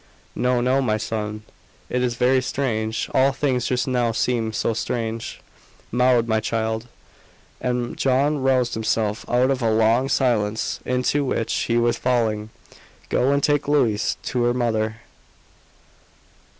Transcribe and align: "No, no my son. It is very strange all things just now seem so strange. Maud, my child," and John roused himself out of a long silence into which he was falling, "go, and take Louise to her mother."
"No, 0.33 0.61
no 0.61 0.81
my 0.81 0.97
son. 0.97 1.43
It 1.87 2.01
is 2.01 2.15
very 2.15 2.41
strange 2.41 3.07
all 3.13 3.31
things 3.31 3.67
just 3.67 3.87
now 3.87 4.11
seem 4.13 4.51
so 4.51 4.73
strange. 4.73 5.41
Maud, 5.91 6.27
my 6.27 6.39
child," 6.39 6.87
and 7.61 7.95
John 7.95 8.39
roused 8.39 8.73
himself 8.73 9.23
out 9.29 9.51
of 9.51 9.61
a 9.61 9.69
long 9.69 10.09
silence 10.09 10.79
into 10.85 11.23
which 11.23 11.53
he 11.53 11.77
was 11.77 11.97
falling, 11.99 12.49
"go, 13.09 13.31
and 13.31 13.43
take 13.43 13.67
Louise 13.67 14.17
to 14.23 14.41
her 14.45 14.55
mother." 14.55 15.01